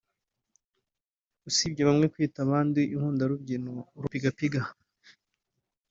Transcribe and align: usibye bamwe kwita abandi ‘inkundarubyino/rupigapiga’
usibye 1.49 1.81
bamwe 1.89 2.05
kwita 2.13 2.37
abandi 2.45 2.81
‘inkundarubyino/rupigapiga’ 2.93 4.61